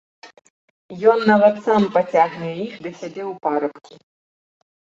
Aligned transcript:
Ён 1.11 1.19
нават 1.31 1.55
сам 1.67 1.85
пацягне 1.97 2.49
іх 2.65 2.73
да 2.87 2.91
сябе 3.03 3.23
ў 3.31 3.33
парабкі. 3.45 3.95